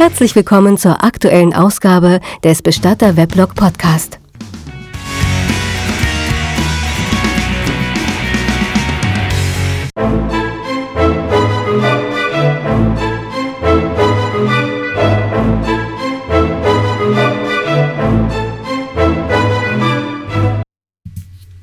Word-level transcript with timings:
Herzlich 0.00 0.34
willkommen 0.34 0.78
zur 0.78 1.04
aktuellen 1.04 1.52
Ausgabe 1.52 2.20
des 2.42 2.62
Bestatter 2.62 3.18
Weblog 3.18 3.54
Podcast. 3.54 4.18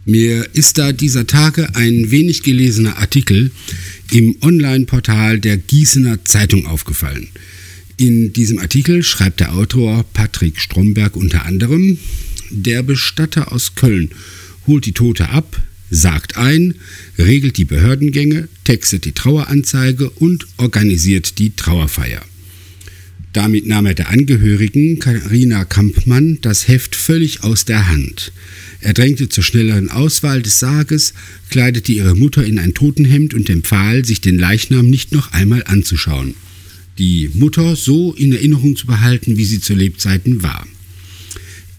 Mir 0.06 0.48
ist 0.54 0.78
da 0.78 0.92
dieser 0.92 1.26
Tage 1.26 1.70
ein 1.74 2.12
wenig 2.12 2.44
gelesener 2.44 3.00
Artikel 3.00 3.50
im 4.12 4.36
Online-Portal 4.44 5.40
der 5.40 5.58
Gießener 5.58 6.24
Zeitung 6.24 6.68
aufgefallen. 6.68 7.30
In 8.00 8.32
diesem 8.32 8.60
Artikel 8.60 9.02
schreibt 9.02 9.40
der 9.40 9.56
Autor 9.56 10.06
Patrick 10.14 10.60
Stromberg 10.60 11.16
unter 11.16 11.48
anderem, 11.48 11.98
der 12.52 12.84
Bestatter 12.84 13.52
aus 13.52 13.74
Köln 13.74 14.12
holt 14.68 14.86
die 14.86 14.92
Tote 14.92 15.30
ab, 15.30 15.60
sagt 15.90 16.38
ein, 16.38 16.76
regelt 17.18 17.58
die 17.58 17.66
Behördengänge, 17.66 18.50
textet 18.66 19.06
die 19.06 19.14
Traueranzeige 19.14 20.12
und 20.12 20.46
organisiert 20.58 21.40
die 21.40 21.56
Trauerfeier. 21.56 22.22
Damit 23.34 23.66
nahm 23.66 23.88
er 23.88 23.96
der 23.96 24.10
Angehörigen, 24.10 25.00
Karina 25.00 25.66
Kampmann, 25.66 26.38
das 26.42 26.68
Heft 26.68 26.96
völlig 26.96 27.44
aus 27.44 27.66
der 27.66 27.88
Hand. 27.88 28.32
Er 28.80 28.94
drängte 28.94 29.28
zur 29.28 29.44
schnelleren 29.44 29.90
Auswahl 29.90 30.44
des 30.44 30.60
Sarges, 30.60 31.16
kleidete 31.50 31.94
ihre 31.94 32.16
Mutter 32.16 32.46
in 32.46 32.60
ein 32.60 32.76
Totenhemd 32.76 33.34
und 33.34 33.50
empfahl, 33.50 34.06
sich 34.06 34.22
den 34.22 34.38
Leichnam 34.38 34.88
nicht 34.88 35.14
noch 35.14 35.32
einmal 35.34 35.64
anzuschauen. 35.66 36.36
Die 36.98 37.30
Mutter 37.34 37.76
so 37.76 38.14
in 38.14 38.34
Erinnerung 38.34 38.76
zu 38.76 38.88
behalten, 38.88 39.38
wie 39.38 39.46
sie 39.46 39.60
zu 39.60 39.74
Lebzeiten 39.74 40.42
war. 40.42 40.68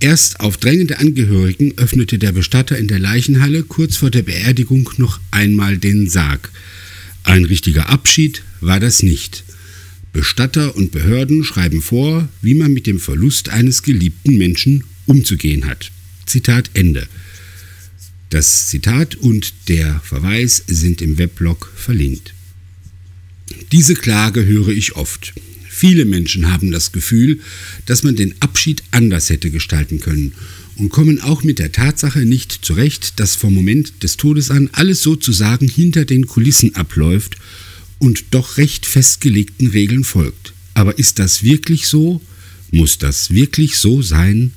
Erst 0.01 0.39
auf 0.39 0.59
Drängen 0.59 0.87
der 0.87 1.01
Angehörigen 1.01 1.77
öffnete 1.77 2.19
der 2.19 2.31
Bestatter 2.31 2.79
in 2.79 2.87
der 2.87 3.01
Leichenhalle 3.01 3.65
kurz 3.65 3.97
vor 3.97 4.11
der 4.11 4.23
Beerdigung 4.23 4.89
noch 4.97 5.19
einmal 5.33 5.77
den 5.77 6.09
Sarg. 6.09 6.53
Ein 7.25 7.45
richtiger 7.45 7.89
Abschied 7.89 8.43
war 8.61 8.79
das 8.79 9.03
nicht. 9.03 9.45
Bestatter 10.13 10.77
und 10.77 10.93
Behörden 10.93 11.43
schreiben 11.43 11.83
vor, 11.83 12.29
wie 12.43 12.55
man 12.55 12.73
mit 12.73 12.87
dem 12.87 13.01
Verlust 13.01 13.49
eines 13.49 13.83
geliebten 13.83 14.39
Menschen 14.39 14.85
umzugehen 15.07 15.67
hat. 15.67 15.91
Zitat 16.27 16.71
Ende. 16.75 17.09
Das 18.31 18.69
Zitat 18.69 19.17
und 19.17 19.53
der 19.69 20.01
Verweis 20.05 20.63
sind 20.67 21.03
im 21.03 21.19
Weblog 21.19 21.73
verlinkt. 21.75 22.35
Diese 23.73 23.95
Klage 23.95 24.47
höre 24.47 24.69
ich 24.69 24.97
oft. 24.97 25.35
Viele 25.69 26.07
Menschen 26.07 26.51
haben 26.51 26.71
das 26.71 26.91
Gefühl, 26.93 27.41
dass 27.87 28.03
man 28.03 28.17
den 28.17 28.35
Abschied 28.41 28.83
anders 28.91 29.31
hätte 29.31 29.51
gestalten 29.51 30.01
können 30.01 30.33
und 30.77 30.89
kommen 30.89 31.21
auch 31.21 31.43
mit 31.45 31.59
der 31.59 31.73
Tatsache 31.73 32.21
nicht 32.21 32.61
zurecht, 32.63 33.21
dass 33.21 33.37
vom 33.37 33.55
Moment 33.55 34.03
des 34.03 34.17
Todes 34.17 34.51
an 34.51 34.71
alles 34.73 35.03
sozusagen 35.03 35.69
hinter 35.69 36.05
den 36.05 36.27
Kulissen 36.27 36.75
abläuft 36.77 37.37
und 37.99 38.27
doch 38.31 38.57
recht 38.57 38.87
festgelegten 38.87 39.69
Regeln 39.69 40.05
folgt. 40.05 40.55
Aber 40.75 40.99
ist 40.99 41.19
das 41.19 41.43
wirklich 41.43 41.89
so? 41.89 42.21
Muss 42.71 42.99
das 42.99 43.31
wirklich 43.33 43.77
so 43.77 44.03
sein? 44.03 44.53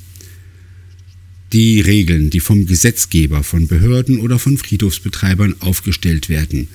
Die 1.54 1.82
Regeln, 1.82 2.30
die 2.30 2.40
vom 2.40 2.66
Gesetzgeber, 2.66 3.44
von 3.44 3.68
Behörden 3.68 4.20
oder 4.20 4.40
von 4.40 4.58
Friedhofsbetreibern 4.58 5.56
aufgestellt 5.60 6.30
werden, 6.30 6.70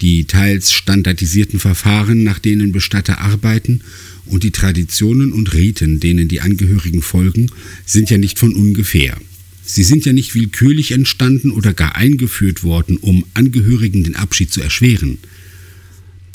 die 0.00 0.24
teils 0.24 0.72
standardisierten 0.72 1.60
Verfahren, 1.60 2.24
nach 2.24 2.38
denen 2.38 2.72
Bestatter 2.72 3.18
arbeiten, 3.20 3.82
und 4.26 4.44
die 4.44 4.52
Traditionen 4.52 5.32
und 5.32 5.52
Riten, 5.54 5.98
denen 5.98 6.28
die 6.28 6.40
Angehörigen 6.40 7.02
folgen, 7.02 7.50
sind 7.84 8.10
ja 8.10 8.18
nicht 8.18 8.38
von 8.38 8.54
ungefähr. 8.54 9.16
Sie 9.64 9.82
sind 9.82 10.04
ja 10.04 10.12
nicht 10.12 10.34
willkürlich 10.34 10.92
entstanden 10.92 11.50
oder 11.50 11.72
gar 11.72 11.96
eingeführt 11.96 12.62
worden, 12.62 12.96
um 12.96 13.24
Angehörigen 13.34 14.04
den 14.04 14.16
Abschied 14.16 14.52
zu 14.52 14.60
erschweren. 14.60 15.18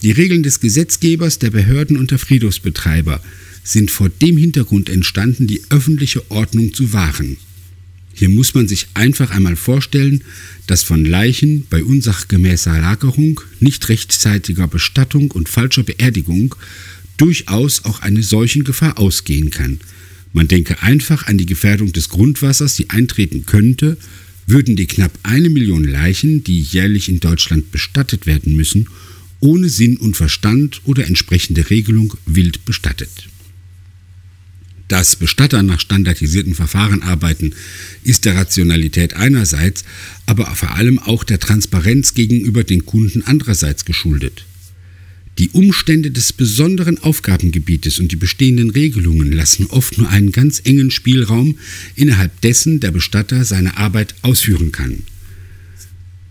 Die 0.03 0.11
Regeln 0.11 0.43
des 0.43 0.59
Gesetzgebers, 0.59 1.39
der 1.39 1.51
Behörden 1.51 1.97
und 1.97 2.11
der 2.11 2.19
Friedhofsbetreiber 2.19 3.21
sind 3.63 3.91
vor 3.91 4.09
dem 4.09 4.37
Hintergrund 4.37 4.89
entstanden, 4.89 5.47
die 5.47 5.61
öffentliche 5.69 6.29
Ordnung 6.29 6.73
zu 6.73 6.93
wahren. 6.93 7.37
Hier 8.17 8.29
muss 8.29 8.53
man 8.53 8.67
sich 8.67 8.87
einfach 8.93 9.29
einmal 9.29 9.57
vorstellen, 9.57 10.23
dass 10.67 10.83
von 10.83 11.03
Leichen 11.03 11.67
bei 11.69 11.83
unsachgemäßer 11.83 12.79
Lagerung, 12.79 13.41
nicht 13.59 13.89
rechtzeitiger 13.89 14.67
Bestattung 14.67 15.31
und 15.31 15.49
falscher 15.49 15.83
Beerdigung 15.83 16.55
durchaus 17.17 17.83
auch 17.83 18.01
eine 18.01 18.23
Seuchengefahr 18.23 18.97
ausgehen 18.97 19.49
kann. 19.49 19.79
Man 20.31 20.47
denke 20.47 20.81
einfach 20.81 21.27
an 21.27 21.37
die 21.37 21.45
Gefährdung 21.45 21.91
des 21.91 22.07
Grundwassers, 22.07 22.75
die 22.75 22.89
eintreten 22.89 23.45
könnte, 23.45 23.97
würden 24.47 24.77
die 24.77 24.87
knapp 24.87 25.11
eine 25.23 25.49
Million 25.49 25.83
Leichen, 25.83 26.43
die 26.43 26.61
jährlich 26.61 27.09
in 27.09 27.19
Deutschland 27.19 27.71
bestattet 27.71 28.25
werden 28.25 28.55
müssen, 28.55 28.87
ohne 29.41 29.67
Sinn 29.67 29.97
und 29.97 30.15
Verstand 30.15 30.81
oder 30.85 31.05
entsprechende 31.05 31.69
Regelung 31.69 32.13
wild 32.25 32.63
bestattet. 32.63 33.27
Dass 34.87 35.15
Bestatter 35.15 35.63
nach 35.63 35.79
standardisierten 35.79 36.53
Verfahren 36.53 37.01
arbeiten, 37.01 37.53
ist 38.03 38.25
der 38.25 38.35
Rationalität 38.35 39.15
einerseits, 39.15 39.83
aber 40.27 40.45
vor 40.55 40.75
allem 40.75 40.99
auch 40.99 41.23
der 41.23 41.39
Transparenz 41.39 42.13
gegenüber 42.13 42.63
den 42.63 42.85
Kunden 42.85 43.23
andererseits 43.23 43.85
geschuldet. 43.85 44.45
Die 45.37 45.49
Umstände 45.49 46.11
des 46.11 46.31
besonderen 46.31 46.97
Aufgabengebietes 46.99 47.99
und 47.99 48.11
die 48.11 48.15
bestehenden 48.15 48.69
Regelungen 48.69 49.31
lassen 49.31 49.65
oft 49.65 49.97
nur 49.97 50.09
einen 50.09 50.31
ganz 50.31 50.61
engen 50.63 50.91
Spielraum, 50.91 51.57
innerhalb 51.95 52.39
dessen 52.41 52.79
der 52.79 52.91
Bestatter 52.91 53.43
seine 53.43 53.75
Arbeit 53.77 54.15
ausführen 54.21 54.71
kann. 54.71 55.03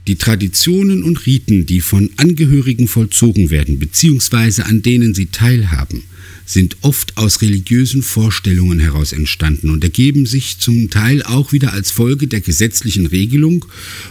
Die 0.06 0.16
Traditionen 0.16 1.02
und 1.02 1.24
Riten, 1.24 1.64
die 1.64 1.80
von 1.80 2.10
Angehörigen 2.18 2.88
vollzogen 2.88 3.48
werden 3.48 3.78
bzw. 3.78 4.62
an 4.62 4.82
denen 4.82 5.14
sie 5.14 5.26
teilhaben, 5.26 6.02
sind 6.44 6.76
oft 6.82 7.16
aus 7.16 7.40
religiösen 7.40 8.02
Vorstellungen 8.02 8.80
heraus 8.80 9.12
entstanden 9.14 9.70
und 9.70 9.82
ergeben 9.82 10.26
sich 10.26 10.58
zum 10.58 10.90
Teil 10.90 11.22
auch 11.22 11.52
wieder 11.52 11.72
als 11.72 11.90
Folge 11.90 12.26
der 12.26 12.42
gesetzlichen 12.42 13.06
Regelung 13.06 13.64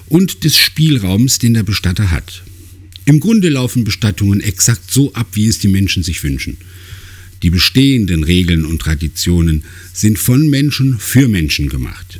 und 0.09 0.43
des 0.43 0.57
Spielraums, 0.57 1.37
den 1.37 1.53
der 1.53 1.61
Bestatter 1.61 2.09
hat. 2.09 2.41
Im 3.05 3.19
Grunde 3.19 3.49
laufen 3.49 3.83
Bestattungen 3.83 4.41
exakt 4.41 4.91
so 4.91 5.13
ab, 5.13 5.27
wie 5.33 5.47
es 5.47 5.59
die 5.59 5.67
Menschen 5.67 6.01
sich 6.01 6.23
wünschen. 6.23 6.57
Die 7.43 7.51
bestehenden 7.51 8.23
Regeln 8.23 8.65
und 8.65 8.81
Traditionen 8.81 9.63
sind 9.93 10.17
von 10.17 10.49
Menschen 10.49 10.97
für 10.97 11.27
Menschen 11.27 11.69
gemacht. 11.69 12.19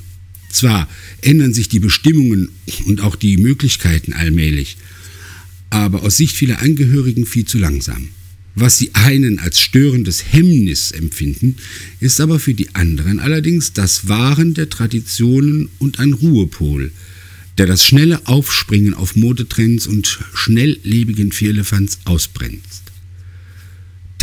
Zwar 0.54 0.88
ändern 1.22 1.52
sich 1.52 1.68
die 1.68 1.80
Bestimmungen 1.80 2.50
und 2.86 3.02
auch 3.02 3.16
die 3.16 3.38
Möglichkeiten 3.38 4.14
allmählich, 4.14 4.78
aber 5.72 6.04
aus 6.04 6.18
Sicht 6.18 6.36
vieler 6.36 6.62
Angehörigen 6.62 7.26
viel 7.26 7.46
zu 7.46 7.58
langsam. 7.58 8.10
Was 8.54 8.78
die 8.78 8.94
einen 8.94 9.40
als 9.40 9.60
störendes 9.60 10.32
Hemmnis 10.32 10.92
empfinden, 10.92 11.56
ist 12.00 12.22
aber 12.22 12.40
für 12.40 12.54
die 12.54 12.76
anderen 12.76 13.20
allerdings 13.20 13.74
das 13.74 14.08
Wahren 14.08 14.54
der 14.54 14.70
Traditionen 14.70 15.70
und 15.80 16.00
ein 16.00 16.14
Ruhepol, 16.14 16.92
der 17.58 17.66
das 17.66 17.84
schnelle 17.84 18.28
Aufspringen 18.28 18.94
auf 18.94 19.16
Modetrends 19.16 19.88
und 19.88 20.20
schnelllebigen 20.36 21.32
Vierlefanz 21.32 21.98
ausbremst. 22.06 22.83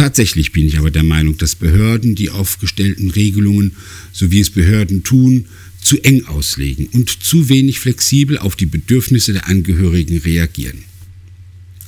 Tatsächlich 0.01 0.53
bin 0.53 0.67
ich 0.67 0.79
aber 0.79 0.91
der 0.91 1.03
Meinung, 1.03 1.37
dass 1.37 1.55
Behörden 1.55 2.15
die 2.15 2.31
aufgestellten 2.31 3.11
Regelungen, 3.11 3.73
so 4.13 4.31
wie 4.31 4.41
es 4.41 4.49
Behörden 4.49 5.03
tun, 5.03 5.45
zu 5.83 6.03
eng 6.03 6.25
auslegen 6.25 6.87
und 6.87 7.23
zu 7.23 7.51
wenig 7.51 7.81
flexibel 7.81 8.39
auf 8.39 8.57
die 8.57 8.65
Bedürfnisse 8.65 9.35
der 9.35 9.47
Angehörigen 9.47 10.17
reagieren. 10.17 10.85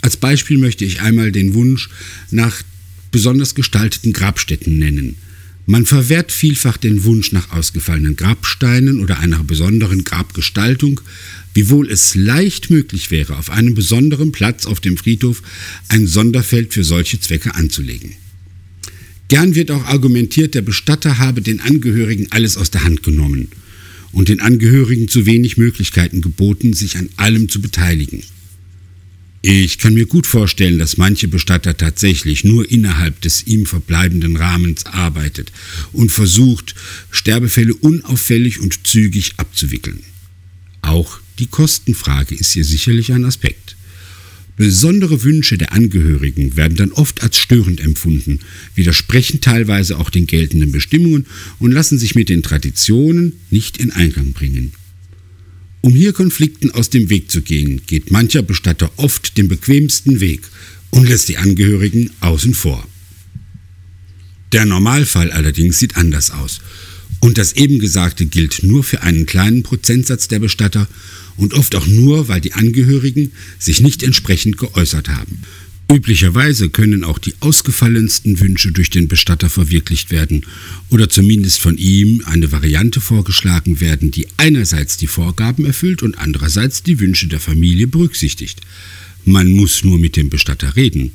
Als 0.02 0.18
Beispiel 0.18 0.58
möchte 0.58 0.84
ich 0.84 1.00
einmal 1.00 1.32
den 1.32 1.54
Wunsch 1.54 1.88
nach 2.30 2.62
besonders 3.12 3.54
gestalteten 3.54 4.12
Grabstätten 4.12 4.78
nennen. 4.78 5.16
Man 5.64 5.86
verwehrt 5.86 6.32
vielfach 6.32 6.76
den 6.76 7.04
Wunsch 7.04 7.30
nach 7.30 7.52
ausgefallenen 7.52 8.16
Grabsteinen 8.16 9.00
oder 9.00 9.20
einer 9.20 9.44
besonderen 9.44 10.02
Grabgestaltung, 10.02 11.00
wiewohl 11.54 11.88
es 11.88 12.16
leicht 12.16 12.70
möglich 12.70 13.10
wäre, 13.10 13.36
auf 13.36 13.50
einem 13.50 13.74
besonderen 13.74 14.32
Platz 14.32 14.66
auf 14.66 14.80
dem 14.80 14.96
Friedhof 14.96 15.42
ein 15.88 16.06
Sonderfeld 16.08 16.74
für 16.74 16.82
solche 16.82 17.20
Zwecke 17.20 17.54
anzulegen. 17.54 18.12
Gern 19.28 19.54
wird 19.54 19.70
auch 19.70 19.84
argumentiert, 19.84 20.54
der 20.54 20.62
Bestatter 20.62 21.18
habe 21.18 21.42
den 21.42 21.60
Angehörigen 21.60 22.26
alles 22.30 22.56
aus 22.56 22.70
der 22.70 22.84
Hand 22.84 23.02
genommen 23.02 23.48
und 24.10 24.28
den 24.28 24.40
Angehörigen 24.40 25.08
zu 25.08 25.26
wenig 25.26 25.56
Möglichkeiten 25.56 26.20
geboten, 26.22 26.72
sich 26.72 26.96
an 26.96 27.08
allem 27.16 27.48
zu 27.48 27.62
beteiligen. 27.62 28.22
Ich 29.44 29.78
kann 29.78 29.94
mir 29.94 30.06
gut 30.06 30.28
vorstellen, 30.28 30.78
dass 30.78 30.98
manche 30.98 31.26
Bestatter 31.26 31.76
tatsächlich 31.76 32.44
nur 32.44 32.70
innerhalb 32.70 33.20
des 33.22 33.44
ihm 33.44 33.66
verbleibenden 33.66 34.36
Rahmens 34.36 34.86
arbeitet 34.86 35.50
und 35.92 36.12
versucht, 36.12 36.76
Sterbefälle 37.10 37.74
unauffällig 37.74 38.60
und 38.60 38.86
zügig 38.86 39.32
abzuwickeln. 39.38 40.04
Auch 40.80 41.18
die 41.40 41.48
Kostenfrage 41.48 42.36
ist 42.36 42.52
hier 42.52 42.64
sicherlich 42.64 43.12
ein 43.12 43.24
Aspekt. 43.24 43.74
Besondere 44.56 45.24
Wünsche 45.24 45.58
der 45.58 45.72
Angehörigen 45.72 46.56
werden 46.56 46.76
dann 46.76 46.92
oft 46.92 47.24
als 47.24 47.36
störend 47.36 47.80
empfunden, 47.80 48.38
widersprechen 48.76 49.40
teilweise 49.40 49.98
auch 49.98 50.10
den 50.10 50.28
geltenden 50.28 50.70
Bestimmungen 50.70 51.26
und 51.58 51.72
lassen 51.72 51.98
sich 51.98 52.14
mit 52.14 52.28
den 52.28 52.44
Traditionen 52.44 53.32
nicht 53.50 53.78
in 53.78 53.90
Einklang 53.90 54.34
bringen. 54.34 54.72
Um 55.82 55.94
hier 55.94 56.12
Konflikten 56.12 56.70
aus 56.70 56.90
dem 56.90 57.10
Weg 57.10 57.30
zu 57.30 57.42
gehen, 57.42 57.82
geht 57.86 58.12
mancher 58.12 58.42
Bestatter 58.42 58.90
oft 58.96 59.36
den 59.36 59.48
bequemsten 59.48 60.20
Weg 60.20 60.42
und 60.90 61.08
lässt 61.08 61.28
die 61.28 61.38
Angehörigen 61.38 62.10
außen 62.20 62.54
vor. 62.54 62.86
Der 64.52 64.64
Normalfall 64.64 65.32
allerdings 65.32 65.80
sieht 65.80 65.96
anders 65.96 66.30
aus. 66.30 66.60
Und 67.18 67.36
das 67.36 67.54
eben 67.54 67.80
Gesagte 67.80 68.26
gilt 68.26 68.62
nur 68.62 68.84
für 68.84 69.02
einen 69.02 69.26
kleinen 69.26 69.64
Prozentsatz 69.64 70.28
der 70.28 70.38
Bestatter 70.38 70.86
und 71.36 71.54
oft 71.54 71.74
auch 71.74 71.86
nur, 71.86 72.28
weil 72.28 72.40
die 72.40 72.52
Angehörigen 72.52 73.32
sich 73.58 73.80
nicht 73.80 74.04
entsprechend 74.04 74.58
geäußert 74.58 75.08
haben. 75.08 75.42
Üblicherweise 75.92 76.70
können 76.70 77.04
auch 77.04 77.18
die 77.18 77.34
ausgefallensten 77.40 78.40
Wünsche 78.40 78.72
durch 78.72 78.88
den 78.88 79.08
Bestatter 79.08 79.50
verwirklicht 79.50 80.10
werden 80.10 80.46
oder 80.88 81.10
zumindest 81.10 81.60
von 81.60 81.76
ihm 81.76 82.22
eine 82.24 82.50
Variante 82.50 82.98
vorgeschlagen 83.02 83.78
werden, 83.78 84.10
die 84.10 84.26
einerseits 84.38 84.96
die 84.96 85.06
Vorgaben 85.06 85.66
erfüllt 85.66 86.02
und 86.02 86.16
andererseits 86.16 86.82
die 86.82 86.98
Wünsche 86.98 87.26
der 87.26 87.40
Familie 87.40 87.88
berücksichtigt. 87.88 88.62
Man 89.26 89.52
muss 89.52 89.84
nur 89.84 89.98
mit 89.98 90.16
dem 90.16 90.30
Bestatter 90.30 90.76
reden. 90.76 91.10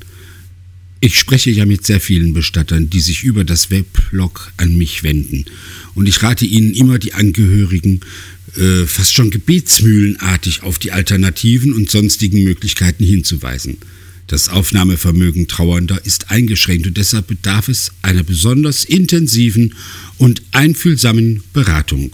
Ich 1.00 1.18
spreche 1.18 1.50
ja 1.50 1.66
mit 1.66 1.84
sehr 1.84 2.00
vielen 2.00 2.32
Bestattern, 2.32 2.88
die 2.88 3.00
sich 3.00 3.24
über 3.24 3.42
das 3.42 3.70
Weblog 3.70 4.52
an 4.58 4.78
mich 4.78 5.02
wenden. 5.02 5.44
Und 5.96 6.08
ich 6.08 6.22
rate 6.22 6.44
ihnen 6.46 6.72
immer, 6.72 7.00
die 7.00 7.14
Angehörigen 7.14 8.00
äh, 8.56 8.86
fast 8.86 9.12
schon 9.12 9.30
gebetsmühlenartig 9.30 10.62
auf 10.62 10.78
die 10.78 10.92
Alternativen 10.92 11.72
und 11.72 11.90
sonstigen 11.90 12.44
Möglichkeiten 12.44 13.04
hinzuweisen. 13.04 13.78
Das 14.28 14.48
Aufnahmevermögen 14.48 15.48
Trauernder 15.48 16.04
ist 16.04 16.30
eingeschränkt 16.30 16.86
und 16.86 16.96
deshalb 16.96 17.26
bedarf 17.26 17.68
es 17.68 17.92
einer 18.02 18.22
besonders 18.22 18.84
intensiven 18.84 19.74
und 20.18 20.42
einfühlsamen 20.52 21.42
Beratung. 21.52 22.12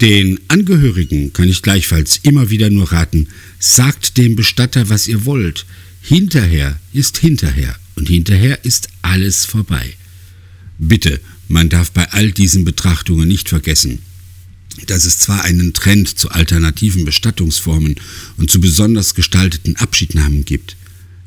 Den 0.00 0.40
Angehörigen 0.48 1.32
kann 1.32 1.48
ich 1.48 1.62
gleichfalls 1.62 2.20
immer 2.22 2.50
wieder 2.50 2.70
nur 2.70 2.92
raten, 2.92 3.28
sagt 3.58 4.16
dem 4.16 4.36
Bestatter, 4.36 4.88
was 4.88 5.08
ihr 5.08 5.24
wollt, 5.24 5.66
Hinterher 6.02 6.80
ist 6.92 7.18
hinterher 7.18 7.76
und 7.94 8.08
hinterher 8.08 8.64
ist 8.64 8.88
alles 9.02 9.44
vorbei. 9.44 9.94
Bitte, 10.78 11.20
man 11.48 11.68
darf 11.68 11.90
bei 11.90 12.10
all 12.10 12.32
diesen 12.32 12.64
Betrachtungen 12.64 13.28
nicht 13.28 13.48
vergessen, 13.48 13.98
dass 14.86 15.04
es 15.04 15.18
zwar 15.18 15.44
einen 15.44 15.74
Trend 15.74 16.18
zu 16.18 16.30
alternativen 16.30 17.04
Bestattungsformen 17.04 17.96
und 18.38 18.50
zu 18.50 18.60
besonders 18.60 19.14
gestalteten 19.14 19.76
Abschiednahmen 19.76 20.44
gibt, 20.44 20.76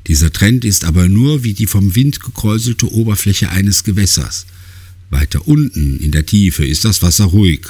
dieser 0.08 0.34
Trend 0.34 0.66
ist 0.66 0.84
aber 0.84 1.08
nur 1.08 1.44
wie 1.44 1.54
die 1.54 1.68
vom 1.68 1.96
Wind 1.96 2.20
gekräuselte 2.20 2.92
Oberfläche 2.92 3.50
eines 3.50 3.84
Gewässers. 3.84 4.46
Weiter 5.10 5.48
unten 5.48 6.00
in 6.00 6.12
der 6.12 6.26
Tiefe 6.26 6.66
ist 6.66 6.84
das 6.84 7.02
Wasser 7.02 7.26
ruhig, 7.26 7.62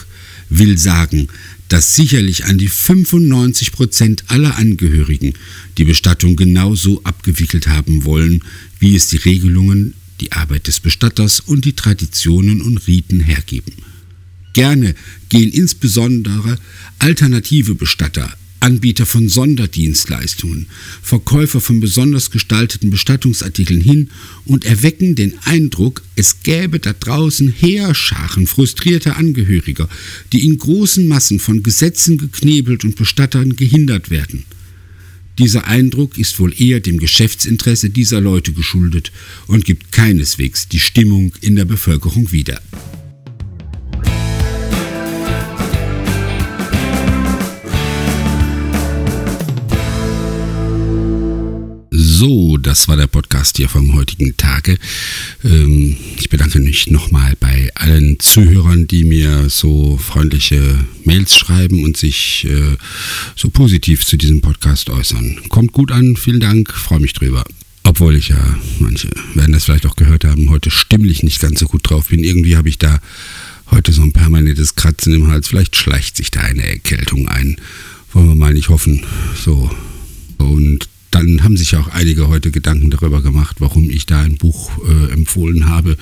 will 0.49 0.77
sagen, 0.77 1.27
dass 1.69 1.95
sicherlich 1.95 2.45
an 2.45 2.57
die 2.57 2.67
95 2.67 3.71
Prozent 3.71 4.23
aller 4.27 4.57
Angehörigen 4.57 5.33
die 5.77 5.85
Bestattung 5.85 6.35
genauso 6.35 7.03
abgewickelt 7.03 7.67
haben 7.67 8.05
wollen, 8.05 8.43
wie 8.79 8.95
es 8.95 9.07
die 9.07 9.17
Regelungen, 9.17 9.93
die 10.21 10.31
Arbeit 10.31 10.67
des 10.67 10.79
Bestatters 10.79 11.39
und 11.39 11.65
die 11.65 11.73
Traditionen 11.73 12.61
und 12.61 12.87
Riten 12.87 13.19
hergeben. 13.19 13.73
Gerne 14.53 14.95
gehen 15.29 15.51
insbesondere 15.51 16.59
alternative 16.99 17.75
Bestatter 17.75 18.37
Anbieter 18.63 19.05
von 19.05 19.27
Sonderdienstleistungen, 19.27 20.67
Verkäufer 21.01 21.59
von 21.59 21.81
besonders 21.81 22.31
gestalteten 22.31 22.91
Bestattungsartikeln 22.91 23.81
hin 23.81 24.09
und 24.45 24.63
erwecken 24.63 25.15
den 25.15 25.33
Eindruck, 25.43 26.01
es 26.15 26.43
gäbe 26.43 26.79
da 26.79 26.93
draußen 26.93 27.49
Heerscharen 27.49 28.47
frustrierter 28.47 29.17
Angehöriger, 29.17 29.89
die 30.31 30.45
in 30.45 30.57
großen 30.57 31.05
Massen 31.09 31.39
von 31.39 31.61
Gesetzen 31.61 32.17
geknebelt 32.17 32.85
und 32.85 32.95
Bestattern 32.95 33.57
gehindert 33.57 34.09
werden. 34.09 34.45
Dieser 35.39 35.67
Eindruck 35.67 36.17
ist 36.17 36.39
wohl 36.39 36.53
eher 36.57 36.79
dem 36.79 36.99
Geschäftsinteresse 36.99 37.89
dieser 37.89 38.21
Leute 38.21 38.53
geschuldet 38.53 39.11
und 39.47 39.65
gibt 39.65 39.91
keineswegs 39.91 40.69
die 40.69 40.79
Stimmung 40.79 41.33
in 41.41 41.57
der 41.57 41.65
Bevölkerung 41.65 42.31
wieder. 42.31 42.61
So, 52.15 52.57
das 52.57 52.87
war 52.87 52.95
der 52.95 53.07
Podcast 53.07 53.57
hier 53.57 53.69
vom 53.69 53.95
heutigen 53.95 54.37
Tage. 54.37 54.77
Ähm, 55.43 55.97
ich 56.19 56.29
bedanke 56.29 56.59
mich 56.59 56.91
nochmal 56.91 57.33
bei 57.39 57.71
allen 57.73 58.19
Zuhörern, 58.19 58.85
die 58.85 59.03
mir 59.03 59.49
so 59.49 59.97
freundliche 59.97 60.85
Mails 61.05 61.35
schreiben 61.35 61.83
und 61.83 61.97
sich 61.97 62.45
äh, 62.47 62.77
so 63.35 63.49
positiv 63.49 64.05
zu 64.05 64.15
diesem 64.17 64.41
Podcast 64.41 64.91
äußern. 64.91 65.39
Kommt 65.49 65.71
gut 65.71 65.91
an, 65.91 66.15
vielen 66.15 66.39
Dank, 66.39 66.71
freue 66.71 66.99
mich 66.99 67.13
drüber. 67.13 67.43
Obwohl 67.83 68.15
ich 68.15 68.27
ja, 68.27 68.57
manche 68.77 69.09
werden 69.33 69.51
das 69.51 69.65
vielleicht 69.65 69.87
auch 69.87 69.95
gehört 69.95 70.23
haben, 70.23 70.51
heute 70.51 70.69
stimmlich 70.69 71.23
nicht 71.23 71.41
ganz 71.41 71.61
so 71.61 71.65
gut 71.65 71.89
drauf 71.89 72.09
bin. 72.09 72.23
Irgendwie 72.23 72.57
habe 72.57 72.69
ich 72.69 72.77
da 72.77 72.99
heute 73.71 73.91
so 73.91 74.03
ein 74.03 74.13
permanentes 74.13 74.75
Kratzen 74.75 75.15
im 75.15 75.29
Hals. 75.29 75.47
Vielleicht 75.47 75.75
schleicht 75.75 76.17
sich 76.17 76.29
da 76.29 76.41
eine 76.41 76.63
Erkältung 76.63 77.27
ein. 77.27 77.57
Wollen 78.11 78.27
wir 78.27 78.35
mal 78.35 78.53
nicht 78.53 78.69
hoffen. 78.69 79.03
So. 79.43 79.71
Und 80.37 80.92
dann 81.13 81.43
haben 81.43 81.57
sich 81.57 81.75
auch 81.75 81.89
einige 81.89 82.27
heute 82.27 82.51
Gedanken 82.51 82.89
darüber 82.89 83.21
gemacht, 83.21 83.57
warum 83.59 83.89
ich 83.89 84.05
da 84.05 84.21
ein 84.21 84.37
Buch 84.37 84.71
äh, 84.87 85.11
empfohlen 85.13 85.67
habe 85.67 85.97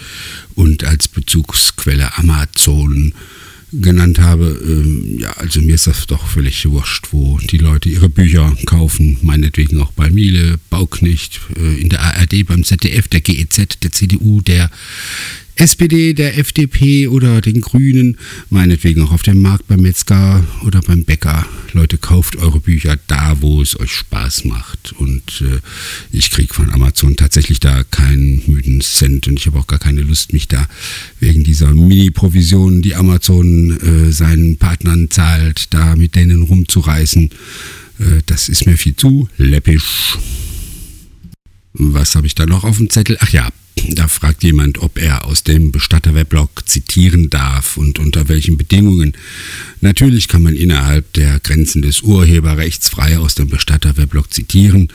und 0.55 0.83
als 0.85 1.07
Bezugsquelle 1.07 2.17
Amazon 2.17 3.13
genannt 3.73 4.19
habe. 4.19 4.59
Ähm, 4.63 5.19
ja, 5.19 5.31
also 5.33 5.61
mir 5.61 5.75
ist 5.75 5.87
das 5.87 6.07
doch 6.07 6.27
völlig 6.27 6.65
wurscht, 6.65 7.09
wo 7.11 7.37
die 7.39 7.57
Leute 7.57 7.89
ihre 7.89 8.09
Bücher 8.09 8.55
kaufen, 8.65 9.17
meinetwegen 9.21 9.79
auch 9.81 9.91
bei 9.91 10.09
Miele, 10.09 10.57
Bauknecht, 10.69 11.41
äh, 11.57 11.81
in 11.81 11.89
der 11.89 12.01
ARD, 12.01 12.45
beim 12.45 12.63
ZDF, 12.63 13.07
der 13.07 13.21
GEZ, 13.21 13.79
der 13.81 13.91
CDU, 13.91 14.41
der 14.41 14.69
SPD, 15.61 16.15
der 16.15 16.39
FDP 16.39 17.07
oder 17.07 17.39
den 17.39 17.61
Grünen, 17.61 18.17
meinetwegen 18.49 19.03
auch 19.03 19.11
auf 19.11 19.21
dem 19.21 19.43
Markt 19.43 19.67
beim 19.67 19.81
Metzger 19.81 20.43
oder 20.65 20.81
beim 20.81 21.03
Bäcker. 21.03 21.45
Leute, 21.73 21.99
kauft 21.99 22.35
eure 22.35 22.59
Bücher 22.59 22.97
da, 23.05 23.37
wo 23.41 23.61
es 23.61 23.79
euch 23.79 23.91
Spaß 23.91 24.45
macht. 24.45 24.93
Und 24.93 25.41
äh, 25.41 25.59
ich 26.11 26.31
kriege 26.31 26.51
von 26.51 26.71
Amazon 26.71 27.15
tatsächlich 27.15 27.59
da 27.59 27.83
keinen 27.83 28.41
müden 28.47 28.81
Cent 28.81 29.27
und 29.27 29.37
ich 29.37 29.45
habe 29.45 29.59
auch 29.59 29.67
gar 29.67 29.77
keine 29.77 30.01
Lust, 30.01 30.33
mich 30.33 30.47
da 30.47 30.67
wegen 31.19 31.43
dieser 31.43 31.75
Mini-Provision, 31.75 32.81
die 32.81 32.95
Amazon 32.95 33.79
äh, 33.81 34.11
seinen 34.11 34.57
Partnern 34.57 35.11
zahlt, 35.11 35.71
da 35.75 35.95
mit 35.95 36.15
denen 36.15 36.41
rumzureißen. 36.41 37.25
Äh, 37.99 38.03
das 38.25 38.49
ist 38.49 38.65
mir 38.65 38.77
viel 38.77 38.95
zu 38.95 39.29
läppisch. 39.37 40.17
Was 41.73 42.15
habe 42.15 42.25
ich 42.25 42.33
da 42.33 42.47
noch 42.47 42.63
auf 42.63 42.77
dem 42.77 42.89
Zettel? 42.89 43.17
Ach 43.21 43.29
ja, 43.29 43.47
da 43.75 44.07
fragt 44.07 44.43
jemand, 44.43 44.79
ob 44.79 44.99
er 44.99 45.25
aus 45.25 45.43
dem 45.43 45.71
Bestatter-Weblog 45.71 46.67
zitieren 46.67 47.29
darf 47.29 47.77
und 47.77 47.99
unter 47.99 48.27
welchen 48.27 48.57
Bedingungen. 48.57 49.13
Natürlich 49.79 50.27
kann 50.27 50.43
man 50.43 50.55
innerhalb 50.55 51.13
der 51.13 51.39
Grenzen 51.39 51.81
des 51.81 52.01
Urheberrechts 52.01 52.89
frei 52.89 53.17
aus 53.17 53.35
dem 53.35 53.47
Bestatter-Weblog 53.47 54.31
zitieren 54.33 54.89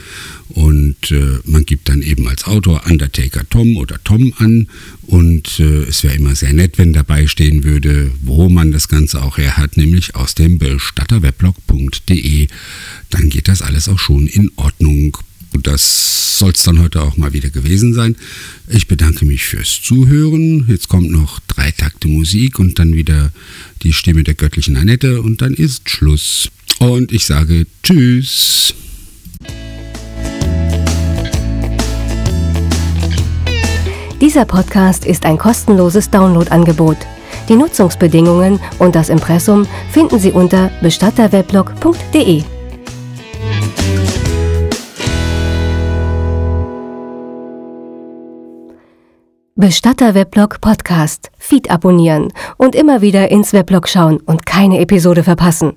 und 0.49 1.11
äh, 1.11 1.38
man 1.45 1.64
gibt 1.64 1.88
dann 1.88 2.02
eben 2.02 2.28
als 2.28 2.45
Autor 2.45 2.87
Undertaker 2.87 3.49
Tom 3.49 3.76
oder 3.76 4.02
Tom 4.04 4.33
an 4.38 4.68
und 5.02 5.59
äh, 5.59 5.85
es 5.85 6.02
wäre 6.02 6.14
immer 6.14 6.35
sehr 6.35 6.52
nett, 6.52 6.78
wenn 6.78 6.92
dabei 6.92 7.26
stehen 7.26 7.64
würde, 7.64 8.11
wo 8.23 8.49
man 8.49 8.73
das 8.73 8.88
Ganze 8.88 9.23
auch 9.23 9.38
her 9.38 9.56
hat, 9.56 9.76
nämlich 9.76 10.14
aus 10.14 10.35
dem 10.35 10.59
bestatterweblog.de. 10.59 12.49
Dann 13.11 13.30
geht 13.30 13.49
das 13.49 13.62
alles 13.62 13.88
auch 13.88 13.99
schon 13.99 14.26
in 14.26 14.50
Ordnung. 14.56 15.16
Und 15.56 15.66
das 15.66 16.38
soll 16.38 16.50
es 16.50 16.64
dann 16.64 16.82
heute 16.82 17.00
auch 17.00 17.16
mal 17.16 17.32
wieder 17.32 17.48
gewesen 17.48 17.94
sein. 17.94 18.14
Ich 18.68 18.88
bedanke 18.88 19.25
mich 19.25 19.44
fürs 19.44 19.80
Zuhören. 19.80 20.66
Jetzt 20.68 20.90
kommt 20.90 21.10
noch 21.10 21.40
drei 21.48 21.70
Takte 21.70 22.08
Musik 22.08 22.58
und 22.58 22.78
dann 22.78 22.92
wieder 22.92 23.32
die 23.82 23.94
Stimme 23.94 24.22
der 24.22 24.34
göttlichen 24.34 24.76
Annette 24.76 25.22
und 25.22 25.40
dann 25.40 25.54
ist 25.54 25.88
Schluss. 25.88 26.50
Und 26.78 27.10
ich 27.10 27.25
sage 27.25 27.66
Tschüss. 27.82 28.75
Dieser 34.20 34.44
Podcast 34.44 35.06
ist 35.06 35.25
ein 35.25 35.38
kostenloses 35.38 36.10
Downloadangebot. 36.10 36.98
Die 37.48 37.54
Nutzungsbedingungen 37.54 38.60
und 38.78 38.94
das 38.94 39.08
Impressum 39.08 39.66
finden 39.90 40.18
Sie 40.18 40.32
unter 40.32 40.70
bestatterweblog.de. 40.82 42.55
Bestatter 49.58 50.14
Weblog 50.14 50.60
Podcast. 50.60 51.30
Feed 51.38 51.70
abonnieren 51.70 52.30
und 52.58 52.75
immer 52.75 53.00
wieder 53.00 53.30
ins 53.30 53.54
Weblog 53.54 53.88
schauen 53.88 54.18
und 54.18 54.44
keine 54.44 54.80
Episode 54.80 55.25
verpassen. 55.25 55.72